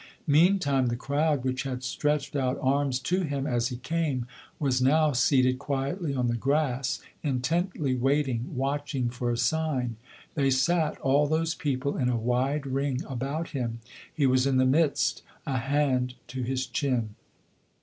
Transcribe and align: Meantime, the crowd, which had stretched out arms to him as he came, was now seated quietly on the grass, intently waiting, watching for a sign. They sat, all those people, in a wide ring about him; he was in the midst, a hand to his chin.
Meantime, 0.25 0.87
the 0.87 0.95
crowd, 0.95 1.43
which 1.43 1.61
had 1.61 1.83
stretched 1.83 2.35
out 2.35 2.57
arms 2.59 2.97
to 2.97 3.21
him 3.21 3.45
as 3.45 3.67
he 3.67 3.77
came, 3.77 4.25
was 4.57 4.81
now 4.81 5.11
seated 5.11 5.59
quietly 5.59 6.11
on 6.15 6.25
the 6.27 6.33
grass, 6.35 6.99
intently 7.21 7.93
waiting, 7.93 8.45
watching 8.57 9.11
for 9.11 9.29
a 9.29 9.37
sign. 9.37 9.97
They 10.33 10.49
sat, 10.49 10.97
all 11.01 11.27
those 11.27 11.53
people, 11.53 11.97
in 11.97 12.09
a 12.09 12.17
wide 12.17 12.65
ring 12.65 13.01
about 13.07 13.49
him; 13.49 13.79
he 14.11 14.25
was 14.25 14.47
in 14.47 14.57
the 14.57 14.65
midst, 14.65 15.21
a 15.45 15.57
hand 15.59 16.15
to 16.29 16.41
his 16.41 16.65
chin. 16.65 17.13